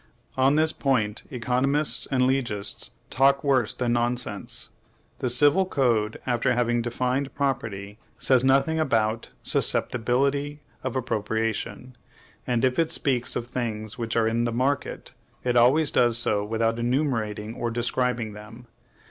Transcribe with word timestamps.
On 0.35 0.55
this 0.55 0.73
point, 0.73 1.21
economists 1.29 2.07
and 2.09 2.23
legists 2.23 2.89
talk 3.11 3.43
worse 3.43 3.75
than 3.75 3.93
nonsense. 3.93 4.71
The 5.19 5.29
Civil 5.29 5.67
Code, 5.67 6.19
after 6.25 6.55
having 6.55 6.81
defined 6.81 7.35
property, 7.35 7.99
says 8.17 8.43
nothing 8.43 8.79
about 8.79 9.29
susceptibility 9.43 10.61
of 10.83 10.95
appropriation; 10.95 11.93
and 12.47 12.65
if 12.65 12.79
it 12.79 12.91
speaks 12.91 13.35
of 13.35 13.45
things 13.45 13.99
which 13.99 14.15
are 14.15 14.27
in 14.27 14.45
THE 14.45 14.51
MARKET, 14.51 15.13
it 15.43 15.55
always 15.55 15.91
does 15.91 16.17
so 16.17 16.43
without 16.43 16.79
enumerating 16.79 17.53
or 17.53 17.69
describing 17.69 18.33
them. 18.33 18.65